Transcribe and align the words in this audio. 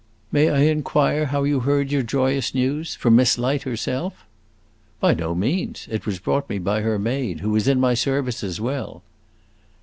"May 0.31 0.49
I 0.49 0.61
inquire 0.61 1.27
how 1.27 1.43
you 1.43 1.59
heard 1.59 1.91
your 1.91 2.01
joyous 2.01 2.55
news? 2.55 2.95
from 2.95 3.15
Miss 3.15 3.37
Light 3.37 3.61
herself?" 3.61 4.25
"By 4.99 5.13
no 5.13 5.35
means. 5.35 5.87
It 5.91 6.07
was 6.07 6.17
brought 6.17 6.49
me 6.49 6.57
by 6.57 6.81
her 6.81 6.97
maid, 6.97 7.41
who 7.41 7.55
is 7.55 7.67
in 7.67 7.79
my 7.79 7.93
service 7.93 8.43
as 8.43 8.59
well." 8.59 9.03